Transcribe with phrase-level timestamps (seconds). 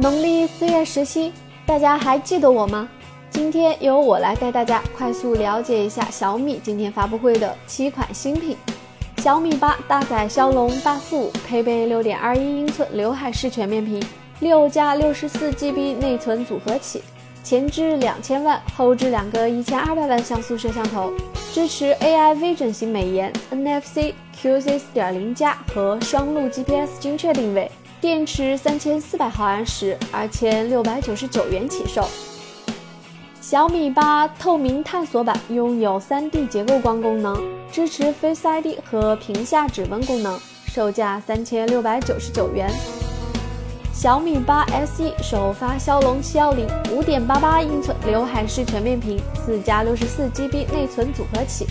[0.00, 1.30] 农历四月十七，
[1.66, 2.88] 大家还记得我吗？
[3.28, 8.56] 今天由我来带大家快速了解一下小米今天发布会的七款新品。
[9.18, 14.02] 小米八搭载骁龙八四五，配备六点二一英寸刘海式全面屏，
[14.38, 17.02] 六加六十四 GB 内存组合起，
[17.44, 21.12] 前置两千万，后置两个一千二百万像素摄像头，
[21.52, 27.70] 支持 AI 微整形美颜、NFC、QC 四点零加和双路 GPS 精确定位。
[28.00, 32.08] 电池三千四百毫安时，二千六百九十九元起售。
[33.42, 37.38] 小米八透明探索版拥有 3D 结构光功能，
[37.70, 42.70] 支持 Face ID 和屏下指纹功能，售价三千六百九十九元。
[43.92, 51.66] 小米八 SE 首发骁龙七幺零，五点八八英寸刘海式全面屏，四加六十四 GB 内存组合起，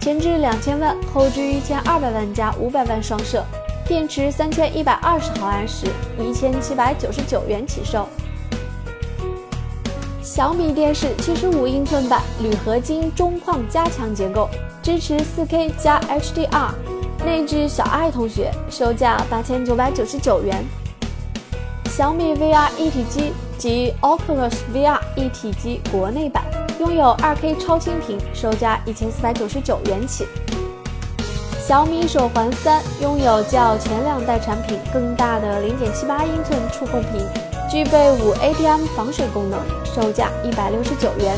[0.00, 3.44] 前置两千万，后置一千二百万加五百万双摄。
[3.86, 5.86] 电池三千一百二十毫安时，
[6.18, 8.08] 一千七百九十九元起售。
[10.22, 14.48] 小米电视七十五英寸版铝合金中框加强结构，
[14.82, 16.70] 支持四 K 加 HDR，
[17.26, 20.64] 内置小爱同学，售价八千九百九十九元。
[21.90, 26.42] 小米 VR 一体机及 Oculus VR 一体机国内版，
[26.80, 30.26] 拥有二 K 超清屏，售价一千四百九十九元起。
[31.66, 37.26] 小米手环三拥有较前两代产品更大的零点七八英寸触控屏，
[37.70, 41.34] 具备五 ATM 防水功能，售价一百六十九元。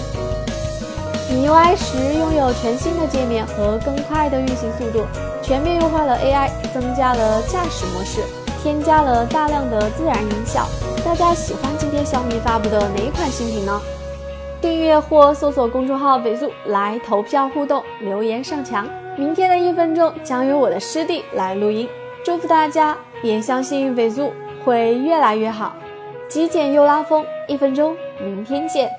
[1.30, 5.06] 米 UI 十拥有全新的界面和更快的运行速度，
[5.44, 8.24] 全面优化了 AI，增加了驾驶模式，
[8.64, 10.66] 添加了大量的自然音效。
[11.04, 13.80] 大家喜欢今天小米发布的哪款新品呢？
[14.66, 18.84] 订阅或搜索公众号“尾速”来投票互动，留言上墙。
[19.16, 21.88] 明天的一分钟将由我的师弟来录音，
[22.24, 24.32] 祝福大家，也相信尾速
[24.64, 25.76] 会越来越好。
[26.26, 28.90] 极简又拉风，一分钟，明天见。